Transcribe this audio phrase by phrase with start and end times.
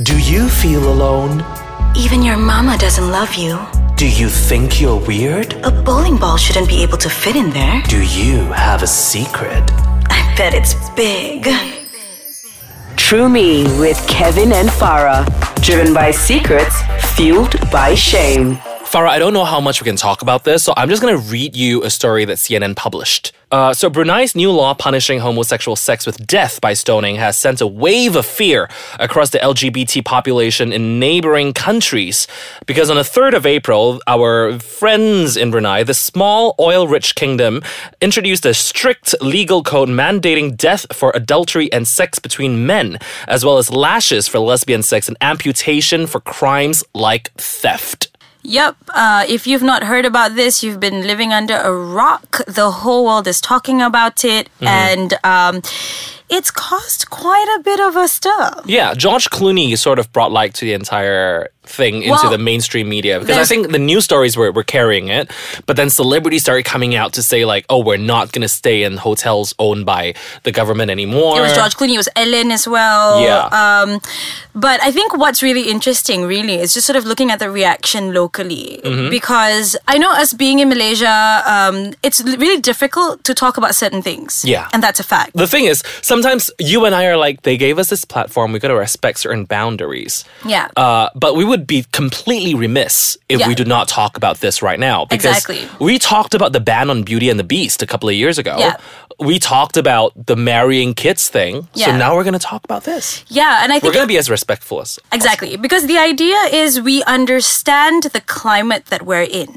[0.00, 1.44] Do you feel alone?
[1.96, 3.58] Even your mama doesn't love you.
[3.96, 5.54] Do you think you're weird?
[5.64, 7.82] A bowling ball shouldn't be able to fit in there.
[7.88, 9.64] Do you have a secret?
[10.08, 11.48] I bet it's big.
[12.96, 15.26] True Me with Kevin and Farah.
[15.62, 16.80] Driven by secrets,
[17.16, 18.56] fueled by shame.
[18.88, 21.14] Farah, I don't know how much we can talk about this, so I'm just going
[21.14, 23.32] to read you a story that CNN published.
[23.52, 27.66] Uh, so, Brunei's new law punishing homosexual sex with death by stoning has sent a
[27.66, 28.66] wave of fear
[28.98, 32.26] across the LGBT population in neighboring countries.
[32.64, 37.62] Because on the 3rd of April, our friends in Brunei, the small oil rich kingdom,
[38.00, 43.58] introduced a strict legal code mandating death for adultery and sex between men, as well
[43.58, 48.08] as lashes for lesbian sex and amputation for crimes like theft.
[48.48, 48.76] Yep.
[48.94, 52.40] Uh, if you've not heard about this, you've been living under a rock.
[52.46, 54.66] The whole world is talking about it, Mm-hmm.
[54.66, 55.62] and um,
[56.30, 58.62] it's caused quite a bit of a stir.
[58.66, 62.88] Yeah, George Clooney sort of brought light to the entire thing into Well, the mainstream
[62.88, 65.30] media because I think the news stories were, were carrying it,
[65.66, 68.96] but then celebrities started coming out to say like, oh, we're not gonna stay in
[68.96, 71.38] hotels owned by the government anymore.
[71.38, 73.20] It was George Clooney, it was Ellen as well.
[73.22, 73.48] Yeah.
[73.52, 74.00] Um,
[74.54, 78.12] but I think what's really interesting, really, is just sort of looking at the reaction
[78.12, 78.80] locally.
[78.82, 79.10] Mm-hmm.
[79.10, 84.02] Because I know us being in Malaysia, um, it's really difficult to talk about certain
[84.02, 84.44] things.
[84.44, 84.68] Yeah.
[84.72, 85.34] And that's a fact.
[85.34, 85.82] The thing is,
[86.22, 89.44] sometimes you and I are like, they gave us this platform, we gotta respect certain
[89.44, 90.24] boundaries.
[90.44, 90.68] Yeah.
[90.76, 93.48] Uh, but we would be completely remiss if Yeah.
[93.48, 95.04] we do not talk about this right now.
[95.04, 95.68] Because Exactly.
[95.78, 98.56] we talked about the ban on Beauty and the Beast a couple of years ago.
[98.58, 98.76] Yeah.
[99.20, 101.68] We talked about the marrying kids thing.
[101.74, 101.86] Yeah.
[101.86, 103.24] So now we're gonna talk about this.
[103.28, 103.62] yeah.
[103.62, 107.02] And I think We're gonna be as respectful as Exactly, because the idea is we
[107.04, 109.50] understand the climate that we're in.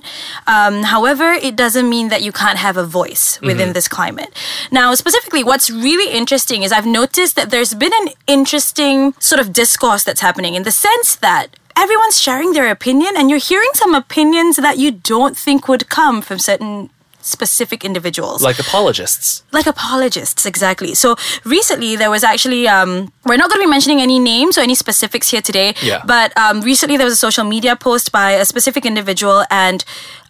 [0.56, 4.32] Um, however, it doesn't mean that you can't have a voice within this climate.
[4.72, 9.54] Now, specifically, what's really interesting is I've noticed that there's been an interesting sort of
[9.54, 13.96] discourse that's happening in the sense that everyone's sharing their opinion, and you're hearing some
[13.96, 16.90] opinions that you don't think would come from certain
[17.24, 19.44] specific individuals like apologists.
[19.52, 21.16] like apologists exactly so
[21.46, 24.76] recently there was actually um we're not going to be mentioning any names or any
[24.76, 26.02] specifics here today Yeah.
[26.06, 29.84] but um recently there was a social media post by a specific individual and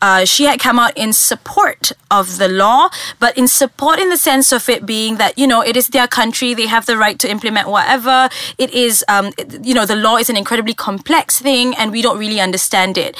[0.03, 4.18] uh, she had come out in support of the law but in support in the
[4.18, 7.19] sense of it being that you know it is their country they have the right
[7.19, 11.40] to implement whatever it is um it- you know the law is an incredibly complex
[11.40, 13.16] thing and we don't really understand it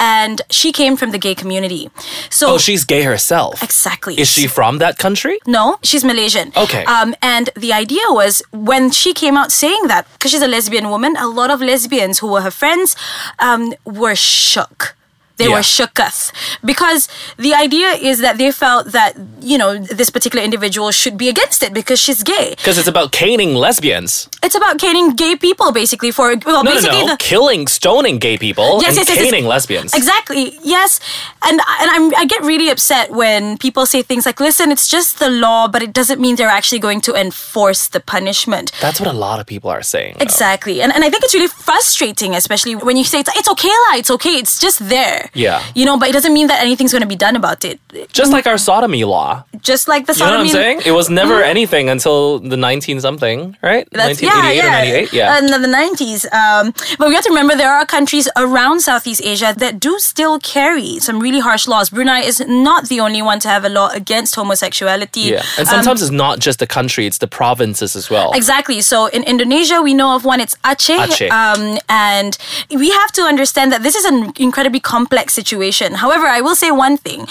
[0.00, 1.88] and she came from the gay community
[2.30, 2.54] so Mm-hmm.
[2.54, 3.62] Oh, she's gay herself.
[3.62, 5.38] exactly Is she from that country?
[5.46, 6.52] no, she's Malaysian.
[6.56, 6.84] Okay.
[6.84, 10.90] Um, and the idea was when she came out saying that, because she's a lesbian
[10.90, 12.96] woman, a lot of lesbians who were her friends
[13.38, 14.96] um, were shook.
[15.36, 15.54] They Yeah.
[15.58, 16.30] were shooketh
[16.64, 21.28] because the idea is that they felt that you know this particular individual should be
[21.28, 22.54] against it because she's gay.
[22.56, 24.28] Because it's about caning lesbians.
[24.46, 27.10] It's about caning gay people basically for well No, no, basically no.
[27.12, 29.90] the Killing, stoning gay people Yes, and yes, yes, caning lesbians.
[29.92, 30.44] Exactly.
[30.62, 31.00] Yes,
[31.42, 35.18] and and I'm I get really upset when people say things like, "Listen, it's just
[35.18, 39.10] the law, but it doesn't mean they're actually going to enforce the punishment." That's what
[39.10, 40.14] a lot of people are saying.
[40.18, 40.22] though.
[40.30, 43.74] Exactly, and and I think it's really frustrating, especially when you say it's it's okay
[43.84, 45.23] lah, it's okay, it's just there.
[45.34, 45.62] Yeah.
[45.74, 47.80] You know, but it doesn't mean that anything's going to be done about it.
[48.12, 49.44] Just like our sodomy law.
[49.60, 50.82] Just like the You know what I'm saying?
[50.84, 53.88] It was never anything until the 19 something, right?
[53.92, 55.02] That's 1988 yeah, or yeah.
[55.08, 55.12] 98?
[55.12, 55.38] Yeah.
[55.38, 56.26] In the nineties.
[56.32, 60.38] Um, but we have to remember there are countries around Southeast Asia that do still
[60.38, 61.90] carry some really harsh laws.
[61.90, 65.20] Brunei is not the only one to have a law against homosexuality.
[65.32, 65.42] yeah.
[65.58, 68.32] And Um, sometimes it's not just the country, it's the provinces as well.
[68.34, 68.80] Exactly.
[68.80, 70.40] So in Indonesia, we know of one.
[70.40, 70.98] It's Aceh.
[71.06, 71.30] Aceh.
[71.30, 72.36] Um, and
[72.70, 75.94] we have to understand that this is an incredibly complex situation.
[75.94, 77.26] However, I will say one thing.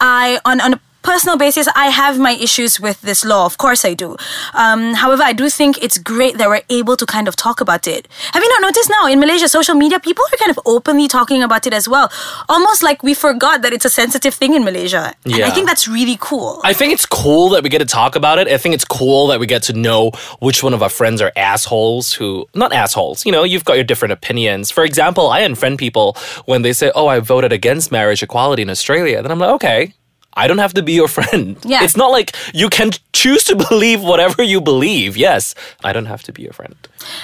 [0.00, 3.46] I on on a personal basis, I have my issues with this law.
[3.46, 4.16] Of course, I do.
[4.52, 7.88] Um, however, I do think it's great that we're able to kind of talk about
[7.88, 8.06] it.
[8.34, 11.42] Have you not noticed now in Malaysia, social media, people are kind of openly talking
[11.42, 12.12] about it as well,
[12.46, 15.14] almost like we forgot that it's a sensitive thing in Malaysia.
[15.24, 16.60] And I think that's really cool.
[16.62, 18.46] I think it's cool that we get to talk about it.
[18.46, 21.32] I think it's cool that we get to know which one of our friends are
[21.36, 24.70] assholes who, not assholes, you know, you've got your different opinions.
[24.70, 28.68] For example, I unfriend people when they say, oh, I voted against marriage equality in
[28.68, 29.22] Australia.
[29.22, 29.94] Then I'm like, okay.
[30.38, 31.56] I don't have to be your friend.
[31.64, 31.82] Yeah.
[31.84, 35.16] It's not like you can choose to believe whatever you believe.
[35.16, 35.54] Yes,
[35.84, 36.76] I don't have to be your friend.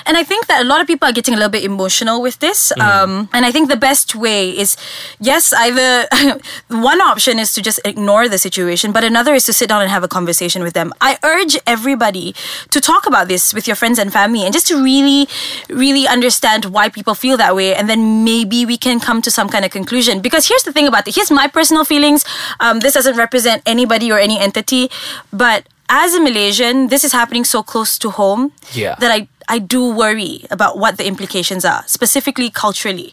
[0.07, 2.39] And I think that a lot of people are getting a little bit emotional with
[2.41, 2.73] this.
[2.77, 2.81] Mm-hmm.
[2.81, 4.77] Um, and I think the best way is,
[5.21, 6.07] yes, either
[6.69, 9.91] one option is to just ignore the situation, but another is to sit down and
[9.91, 10.93] have a conversation with them.
[11.01, 12.35] I urge everybody
[12.71, 15.29] to talk about this with your friends and family and just to really,
[15.69, 17.75] really understand why people feel that way.
[17.75, 20.21] And then maybe we can come to some kind of conclusion.
[20.21, 22.25] Because here's the thing about it here's my personal feelings.
[22.61, 24.91] Um, this doesn't represent anybody or any entity,
[25.33, 28.97] but as a Malaysian, this is happening so close to home Yeah.
[29.01, 33.13] that I I do worry about what the implications are, specifically culturally.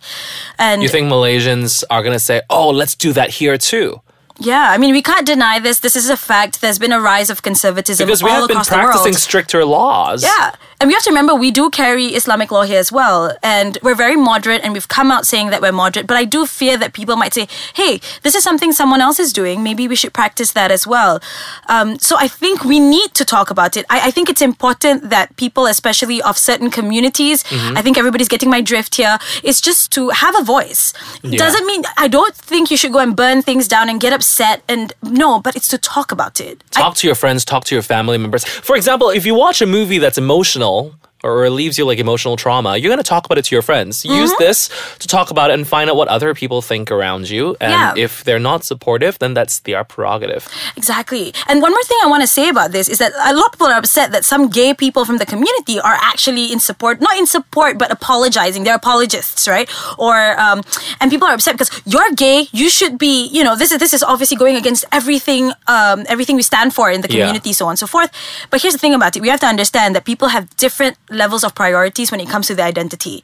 [0.57, 4.01] And You think Malaysians are gonna say, "Oh, let's do that here too"?
[4.41, 5.79] Yeah, I mean, we can't deny this.
[5.79, 6.61] This is a fact.
[6.61, 10.23] There's been a rise of conservatism Because we all have been practicing stricter laws.
[10.23, 10.51] Yeah.
[10.79, 13.37] And we have to remember we do carry Islamic law here as well.
[13.43, 16.07] And we're very moderate and we've come out saying that we're moderate.
[16.07, 19.31] But I do fear that people might say, hey, this is something someone else is
[19.31, 19.61] doing.
[19.61, 21.21] Maybe we should practice that as well.
[21.69, 23.85] Um, so I think we need to talk about it.
[23.91, 27.77] I, I think it's important that people, especially of certain communities, Mm-hmm.
[27.77, 30.93] I think everybody's getting my drift here, is just to have a voice.
[31.21, 31.37] Yeah.
[31.37, 34.30] Doesn't mean, I don't think you should go and burn things down and get upset.
[34.67, 36.63] And no, but it's to talk about it.
[36.75, 38.43] I- Talk to your friends, talk to your family members.
[38.45, 42.77] For example, if you watch a movie that's emotional or leaves you like emotional trauma,
[42.77, 44.03] you're going to talk about it to your friends.
[44.03, 44.15] Mm-hmm.
[44.21, 44.69] Use this
[44.99, 47.55] to talk about it and find out what other people think around you.
[47.61, 47.93] And Yeah.
[48.05, 50.47] if they're not supportive, then that's their prerogative.
[50.75, 51.33] Exactly.
[51.47, 53.51] And one more thing I want to say about this is that a lot of
[53.53, 57.15] people are upset that some gay people from the community are actually in support, not
[57.17, 58.63] in support, but apologizing.
[58.63, 59.69] They're apologists, right?
[59.97, 60.61] Or um,
[60.99, 62.47] and people are upset because you're gay.
[62.51, 66.35] You should be, you know, this is this is obviously going against everything, um, everything
[66.35, 67.25] we stand for in the Yeah.
[67.25, 68.09] community, so on and so forth.
[68.49, 71.43] But here's the thing about it: we have to understand that people have different levels
[71.43, 73.23] of priorities when it comes to their identity.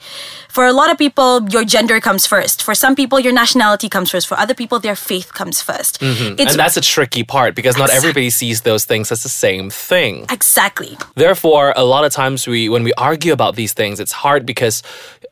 [0.50, 2.62] For a lot of people, your gender comes first.
[2.62, 4.28] For some people, your nationality comes first.
[4.28, 6.40] For other people, their faith comes 1st Mm-hmm.
[6.40, 10.26] and that's a tricky part because not everybody sees those things as the same thing.
[10.30, 10.98] exactly.
[11.16, 14.84] Therefore, a lot of times we, when we argue about these things, it's hard because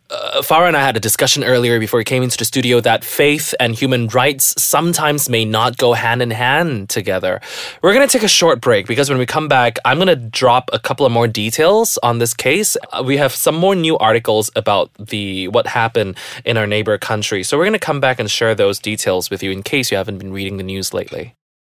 [0.09, 3.03] uh, Farah and I had a discussion earlier before we came into the studio that
[3.03, 7.41] faith and human rights sometimes may not go hand in hand together.
[7.81, 10.15] We're going to take a short break because when we come back, I'm going to
[10.15, 12.77] drop a couple of more details on this case.
[12.91, 17.43] Uh, we have some more new articles about the what happened in our neighbor country.
[17.43, 19.97] So we're going to come back and share those details with you in case you
[19.97, 21.35] haven't been reading the news lately.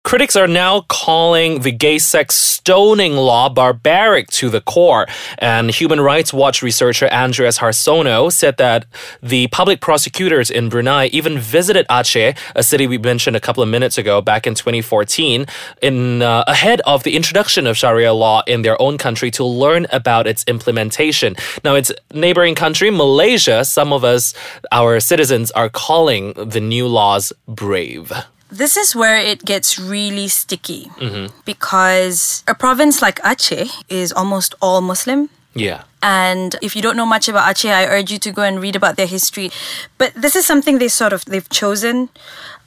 [0.05, 5.07] Critics are now calling the gay sex stoning law barbaric to the core.
[5.39, 8.85] And Human Rights Watch researcher Andreas Harsono said that
[9.23, 13.69] the public prosecutors in Brunei even visited Aceh, a city we mentioned a couple of
[13.69, 15.47] minutes ago, back in 2014,
[15.81, 19.87] in uh, ahead of the introduction of Sharia law in their own country to learn
[19.91, 21.35] about its implementation.
[21.63, 24.35] Now, its neighboring country, Malaysia, some of us,
[24.71, 28.13] our citizens, are calling the new laws brave.
[28.51, 31.33] This is where it gets really sticky Mm-hmm.
[31.45, 35.29] because a province like Aceh is almost all Muslim.
[35.55, 35.83] Yeah.
[36.03, 38.75] And if you don't know much about Aceh, I urge you to go and read
[38.75, 39.49] about their history.
[39.97, 42.09] But this is something they sort of they've chosen.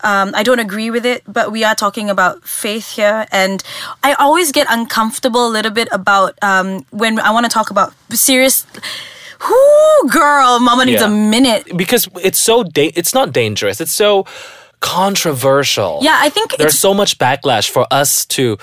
[0.02, 3.62] Um, I don't agree with it, but we are talking about faith here, and
[4.02, 7.92] I always get uncomfortable a little bit about um, when I want to talk about
[8.12, 8.64] serious.
[9.40, 11.08] Whoo, girl, Mama needs Yeah.
[11.08, 11.76] a minute.
[11.76, 14.24] because it's so da- it's not dangerous it's so
[14.80, 18.58] controversial Yeah, I think there's so much backlash for us to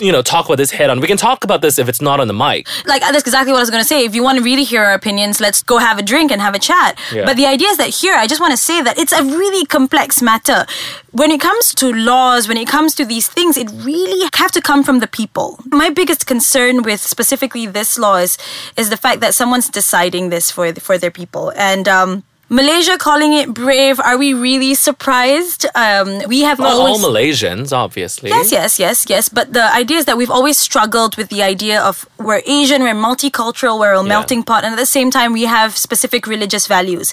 [0.00, 2.20] you know talk about this head on we can talk about this if it's not
[2.20, 4.04] on the mic like that's exactly what I was going to say.
[4.04, 6.54] If you want to really hear our opinions, let's go have a drink and have
[6.54, 6.98] a chat.
[7.12, 7.24] Yeah.
[7.24, 9.64] But the idea is that here, I just want to say that it's a really
[9.66, 10.66] complex matter.
[11.12, 14.60] When it comes to laws, when it comes to these things, it really have to
[14.60, 15.58] come from the people.
[15.66, 18.38] My biggest concern with specifically this law is,
[18.76, 21.88] is the fact that someone's deciding this for for their people and.
[21.88, 24.00] um Malaysia calling it brave.
[24.00, 25.66] Are we really surprised?
[25.74, 29.28] Um, we have not always all malaysians obviously Yes, yes, yes, yes.
[29.28, 32.94] But the idea is that we've always struggled with the idea of we're Asian, we're
[32.94, 37.12] multicultural, we're a melting pot, and at the same time we have specific religious values.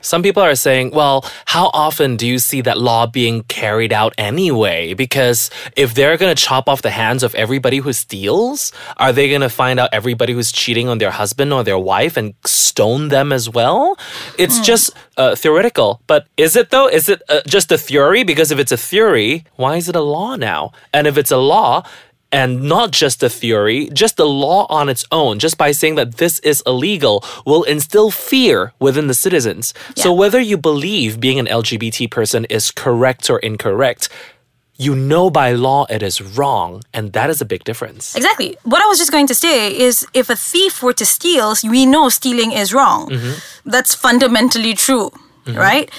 [0.00, 4.12] some people are saying well how often do you see that law being carried out
[4.18, 9.12] anyway because if they're going to chop off the hands of everybody who steals are
[9.12, 12.34] they going to find out everybody who's cheating on their husband or their wife and
[12.44, 13.96] stone them as well
[14.38, 14.71] it's just
[15.16, 16.88] uh, theoretical but is it though?
[16.88, 18.22] Is it uh, just a theory?
[18.24, 20.72] Because if it's a theory why is it a law now?
[20.92, 21.84] And if it's a law
[22.32, 26.16] and not just a theory, just the law on its own, just by saying that
[26.16, 29.74] this is illegal, will instill fear within the citizens.
[29.94, 34.08] So, whether you believe being an LGBT person is correct or incorrect,
[34.76, 38.16] you know by law it is wrong, and that is a big difference.
[38.16, 38.56] Exactly.
[38.64, 41.86] What I was just going to say is if a thief were to steal, we
[41.86, 43.10] know stealing is wrong.
[43.64, 45.12] That's fundamentally true,
[45.46, 45.90] right?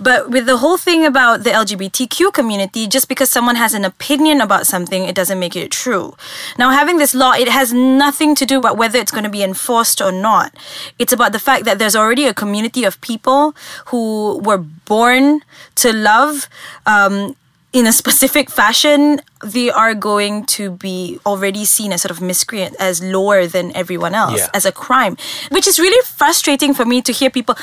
[0.00, 4.40] But with the whole thing about the LGBTQ community, just because someone has an opinion
[4.40, 6.16] about something, it doesn't make it true.
[6.58, 9.44] Now, having this law, it has nothing to do about whether it's going to be
[9.44, 10.52] enforced or not.
[10.98, 13.54] It's about the fact that there's already a community of people
[13.86, 15.42] who were born
[15.76, 16.48] to love.
[16.86, 17.36] Um,
[17.74, 22.76] in a specific fashion, they are going to be already seen as sort of miscreant,
[22.78, 24.48] as lower than everyone else, Yeah.
[24.54, 25.16] as a crime,
[25.50, 27.56] which is really frustrating for me to hear people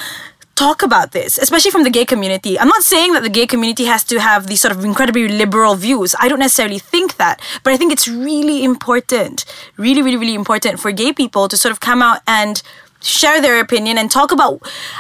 [0.56, 2.60] talk about this, especially from the gay community.
[2.60, 5.75] I'm not saying that the gay community has to have these sort of incredibly liberal
[5.75, 6.13] views.
[6.20, 9.46] I don't necessarily think that, but I think it's really important,
[9.77, 12.62] really, really, really important for gay people to sort of come out and
[13.01, 14.60] share their opinion and talk about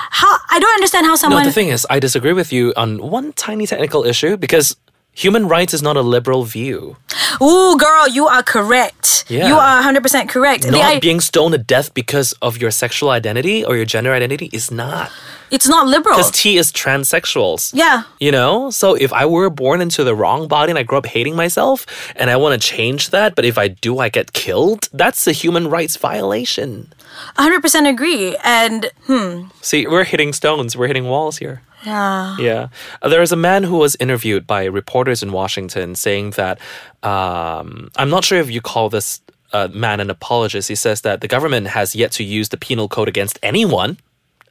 [0.09, 2.97] how I don't understand how someone No, the thing is, I disagree with you on
[3.17, 4.75] one tiny technical issue because
[5.13, 6.97] human rights is not a liberal view.
[7.41, 9.25] Ooh, girl, you are correct.
[9.27, 9.47] Yeah.
[9.47, 10.65] You are 100% correct.
[10.69, 14.49] Not i- being stoned to death because of your sexual identity or your gender identity
[14.51, 15.11] is not.
[15.51, 16.15] it's not liberal.
[16.17, 17.71] Because T is transsexuals.
[17.73, 18.03] yeah.
[18.19, 18.69] You know?
[18.71, 21.85] So if I were born into the wrong body and I grew up hating myself
[22.15, 25.31] and I want to change that, but if I do, I get killed, that's a
[25.33, 26.91] human rights violation.
[27.37, 28.35] 100% agree.
[28.43, 31.61] And hmm, See, we're hitting stones, we're hitting walls here.
[31.85, 32.37] Yeah.
[32.39, 32.67] Yeah.
[33.01, 36.59] Uh, There is a man who was interviewed by reporters in Washington saying that,
[37.03, 39.21] um, I'm not sure if you call this
[39.53, 40.69] uh, man an apologist.
[40.69, 43.97] He says that the government has yet to use the penal code against anyone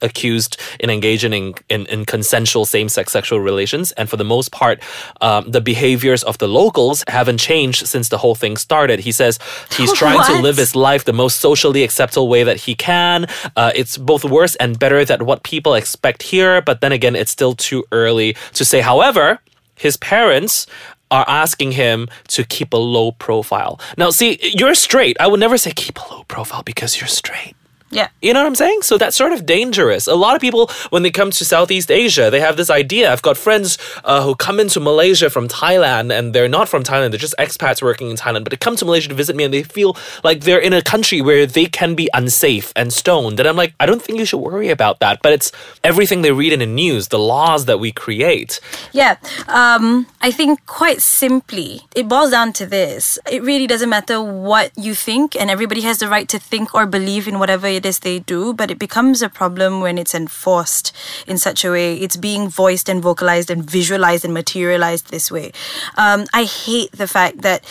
[0.02, 3.92] accused in engaging in, in, in consensual same-sex sexual relations.
[3.92, 4.82] And for the most part
[5.20, 9.00] um, the behaviors of the locals haven't changed since the whole thing started.
[9.00, 9.38] He says
[9.76, 13.26] he's trying to live his life the most socially acceptable way that he can.
[13.56, 16.60] Uh, it's both worse and better than what people expect here.
[16.62, 18.80] But then again it's still too early to say.
[18.80, 19.40] However
[19.76, 20.66] his parents
[21.10, 23.80] are asking him to keep a low profile.
[23.96, 25.16] Now see you're straight.
[25.18, 27.54] I would never say keep a low profile because you're straight
[27.90, 28.08] Yeah.
[28.22, 28.82] you know what I'm saying?
[28.82, 30.06] So that's sort of dangerous.
[30.06, 33.12] A lot of people, when they come to Southeast Asia, they have this idea.
[33.12, 37.10] I've got friends uh, who come into Malaysia from Thailand and they're not from Thailand,
[37.10, 39.52] they're just expats working in Thailand, but they come to Malaysia to visit me and
[39.52, 43.40] they feel like they're in a country where they can be unsafe and stoned.
[43.40, 45.20] And I'm like, I don't think you should worry about that.
[45.22, 45.50] But it's
[45.82, 48.60] everything they read in the news, the laws that we create.
[48.92, 49.16] Yeah.
[49.48, 53.18] Um, I think quite simply, it boils down to this.
[53.30, 56.86] It really doesn't matter what you think, and everybody has the right to think or
[56.86, 60.92] believe in whatever it is they do, but it becomes a problem when it's enforced
[61.26, 61.96] in such a way.
[61.96, 65.52] It's being voiced and vocalized and visualized and materialized this way.
[65.96, 67.64] Um, I hate the fact that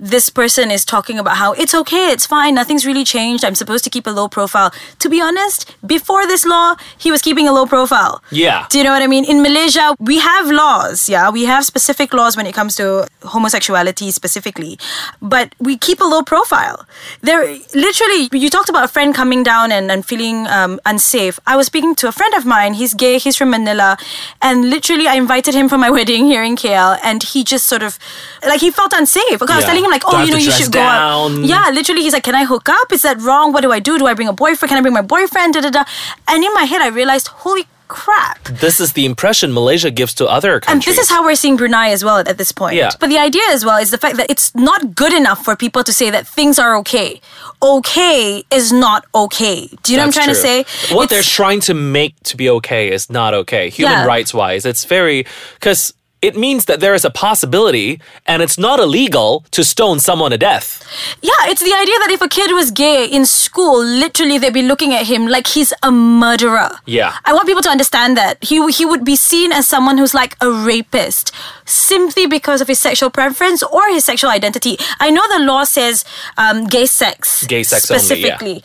[0.00, 3.44] this person is talking about how it's okay, it's fine, nothing's really changed.
[3.44, 4.72] I'm supposed to keep a low profile.
[5.00, 8.22] To be honest, before this law, he was keeping a low profile.
[8.30, 8.66] Yeah.
[8.70, 9.24] Do you know what I mean?
[9.26, 11.28] In Malaysia, we have laws, yeah.
[11.30, 14.78] We have specific laws when it comes to homosexuality specifically,
[15.20, 16.86] but we keep a low profile.
[17.20, 21.38] There, literally, you talked about a friend coming down and, and feeling um, unsafe.
[21.46, 22.74] I was speaking to a friend of mine.
[22.74, 23.18] He's gay.
[23.18, 23.98] He's from Manila,
[24.40, 27.82] and literally, I invited him for my wedding here in KL, and he just sort
[27.82, 27.98] of,
[28.46, 29.38] like, he felt unsafe.
[29.38, 29.68] Because I was Yeah.
[29.70, 31.28] telling him like, oh, you know, you should go out.
[31.42, 32.92] Yeah, literally, he's like, can I hook up?
[32.92, 33.52] Is that wrong?
[33.52, 33.98] What do I do?
[33.98, 34.68] Do I bring a boyfriend?
[34.70, 35.54] Can I bring my boyfriend?
[35.54, 35.84] Da da da.
[36.28, 38.44] And in my head, I realized, holy crap.
[38.44, 40.86] This is the impression Malaysia gives to other countries.
[40.86, 42.76] And this is how we're seeing Brunei as well at this point.
[42.76, 42.90] Yeah.
[43.00, 45.82] But the idea as well is the fact that it's not good enough for people
[45.82, 47.20] to say that things are okay.
[47.60, 49.66] Okay is not okay.
[49.82, 50.94] Do you know what I'm trying That's to say?
[50.94, 53.70] What It's- they're trying to make to be okay is not okay.
[53.70, 54.04] Human Yeah.
[54.06, 55.26] rights wise, it's very
[55.58, 60.30] because it means that there is a possibility and it's not illegal to stone someone
[60.30, 60.86] to death.
[61.22, 64.62] Yeah, it's the idea that if a kid was gay in school, literally they'd be
[64.62, 66.70] looking at him like he's a murderer.
[66.84, 67.16] Yeah.
[67.24, 68.42] I want people to understand that.
[68.44, 71.32] He, he would be seen as someone who's like a rapist
[71.64, 74.76] simply because of his sexual preference or his sexual identity.
[74.98, 76.04] I know the law says
[76.36, 77.46] um, gay sex.
[77.46, 78.60] Gay sex only, yeah.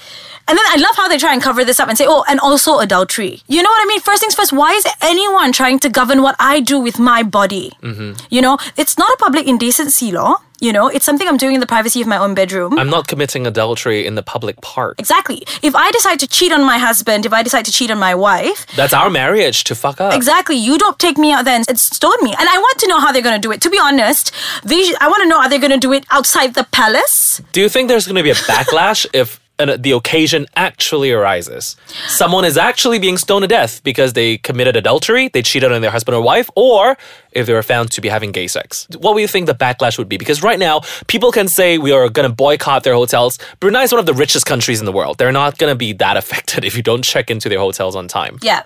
[0.47, 2.39] And then I love how they try and cover this up and say, oh, and
[2.39, 3.41] also adultery.
[3.47, 3.99] You know what I mean?
[4.01, 7.71] First things first, why is anyone trying to govern what I do with my body?
[7.81, 8.13] Mm-hmm.
[8.29, 10.35] You know, it's not a public indecency law.
[10.61, 12.79] You know, it's something I'm doing in the privacy of my own bedroom.
[12.79, 14.99] I'm not committing adultery in the public park.
[14.99, 15.43] Exactly.
[15.61, 18.15] If I decide to cheat on my husband, if I decide to cheat on my
[18.15, 20.13] wife, That's our marriage to fuck up.
[20.13, 22.31] exactly, you don't take me out there and stone me.
[22.39, 23.61] And I want to know how they're going to do it.
[23.61, 24.31] To be honest,
[24.63, 27.41] I want to know are they going to do it outside the palace?
[27.51, 31.75] Do you think there's going to be a backlash if an, the occasion actually arises?
[32.07, 35.91] Someone is actually being stoned to death because they committed adultery, they cheated on their
[35.91, 36.97] husband or wife, or
[37.36, 38.88] if they were found to be having gay sex.
[38.98, 40.18] What do you think the backlash would be?
[40.18, 43.38] Because right now, people can say we are going to boycott their hotels.
[43.60, 45.18] Brunei is one of the richest countries in the world.
[45.18, 48.08] They're not going to be that affected if you don't check into their hotels on
[48.08, 48.39] time.
[48.42, 48.63] Yeah.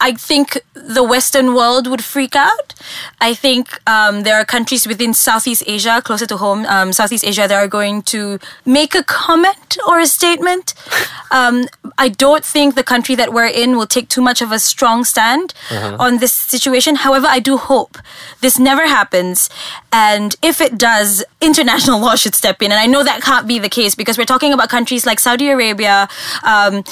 [0.00, 2.74] I think the Western world would freak out.
[3.20, 7.46] I think um, there are countries within Southeast Asia, closer to home, um, Southeast Asia,
[7.46, 10.74] that are going to make a comment or a statement.
[11.34, 11.64] Um,
[11.96, 15.02] I don't think the country that we're in will take too much of a strong
[15.02, 16.96] stand on this situation.
[16.96, 17.96] However, I do hope
[18.40, 19.48] this never happens.
[19.92, 22.72] And if it does, international law should step in.
[22.72, 25.48] And I know that can't be the case because we're talking about countries like Saudi
[25.48, 26.08] Arabia.
[26.42, 26.84] Um,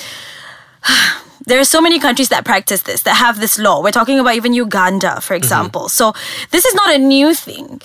[1.47, 3.83] there are so many countries that practice this, that have this law.
[3.83, 5.89] We're talking about even Uganda, for example.
[5.89, 6.13] So
[6.51, 7.81] this is not a new thing.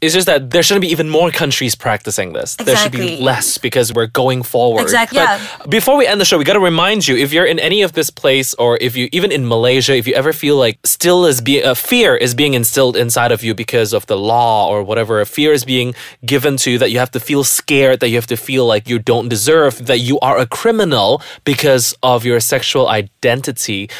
[0.00, 2.56] It's just that there shouldn't be even more countries practicing this.
[2.56, 4.82] There should be less because we're going forward.
[4.82, 5.66] Exactly, But yeah.
[5.68, 7.92] before we end the show, we got to remind you if you're in any of
[7.92, 11.40] this place or if you even in Malaysia, if you ever feel like still is
[11.40, 15.20] being uh, fear is being instilled inside of you because of the law or whatever,
[15.20, 18.16] a fear is being given to you that you have to feel scared, that you
[18.16, 22.40] have to feel like you don't deserve, that you are a criminal because of your
[22.40, 23.90] sexual identity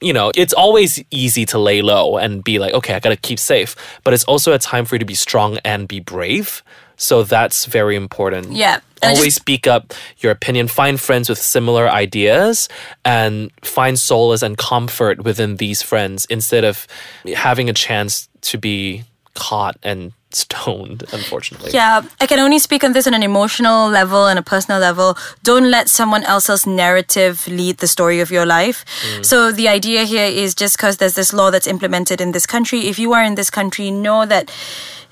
[0.00, 3.38] you know, it's always easy to lay low and be like, okay, I gotta keep
[3.38, 3.74] safe.
[4.04, 6.62] But it's also a time for you to be strong and be brave.
[6.96, 8.52] So that's very important.
[8.52, 8.80] Yeah.
[9.02, 12.68] Always just- speak up your opinion, find friends with similar ideas,
[13.04, 16.86] and find solace and comfort within these friends instead of
[17.34, 21.70] having a chance to be caught and stoned, unfortunately.
[21.72, 25.16] Yeah, I can only speak on this on an emotional level and a personal level.
[25.42, 28.84] Don't let someone else's narrative lead the story of your life.
[28.84, 29.24] Mm.
[29.24, 32.80] So the idea here is just because there's this law that's implemented in this country,
[32.86, 34.50] if you are in this country, know that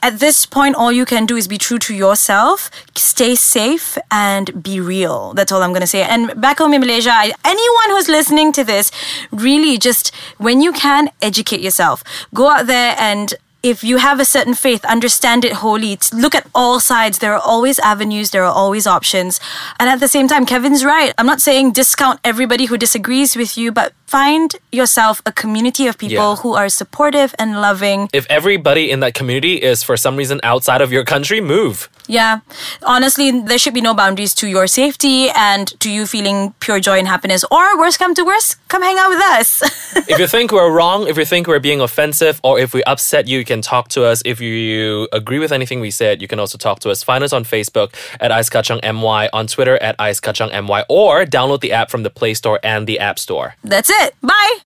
[0.04, 4.62] at this point, all you can do is be true to yourself, stay safe, and
[4.62, 5.33] be real.
[5.33, 6.02] That's all I'm going to say.
[6.02, 8.90] And back home in Malaysia, I, anyone who's listening to this,
[9.33, 12.04] really just when you can, educate yourself.
[12.35, 13.33] Go out there and
[13.64, 15.99] if you have a certain faith, understand it wholly.
[16.12, 17.18] Look at all sides.
[17.18, 19.40] There are always avenues, there are always options.
[19.80, 21.12] And at the same time, Kevin's right.
[21.16, 25.97] I'm not saying discount everybody who disagrees with you, but find yourself a community of
[25.97, 26.37] people Yeah.
[26.42, 28.09] who are supportive and loving.
[28.12, 31.88] If everybody in that community is for some reason outside of your country, move.
[32.06, 32.40] Yeah.
[32.82, 36.99] Honestly, there should be no boundaries to your safety and to you feeling pure joy
[36.99, 37.44] and happiness.
[37.50, 39.62] Or worst come to worst, come hang out with us.
[40.08, 43.26] if you think we're wrong, if you think we're being offensive, or if we upset
[43.26, 44.23] you, you can talk to us.
[44.25, 47.02] If you agree with anything we said, you can also talk to us.
[47.02, 52.02] Find us on Facebook at IceKachangMY, on Twitter at IceKachangMY, or download the app from
[52.02, 53.56] the Play Store and the App Store.
[53.64, 54.14] That's it.
[54.20, 54.58] Bye.